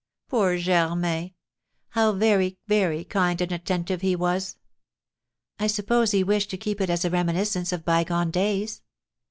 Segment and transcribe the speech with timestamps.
[0.29, 1.35] Poor Germain!
[1.89, 4.57] How very, very kind and attentive he was!"
[5.59, 8.81] "I suppose he wished to keep it as a reminiscence of bygone days?"